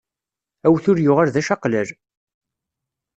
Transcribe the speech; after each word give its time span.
Awtul 0.67 0.99
yuɣal 1.01 1.29
d 1.31 1.35
ačaqlal. 1.39 1.89